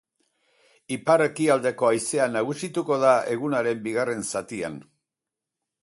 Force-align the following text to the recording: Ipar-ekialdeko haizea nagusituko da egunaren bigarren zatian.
Ipar-ekialdeko 0.95 1.89
haizea 1.91 2.27
nagusituko 2.37 2.99
da 3.05 3.13
egunaren 3.37 3.87
bigarren 3.87 4.27
zatian. 4.33 4.85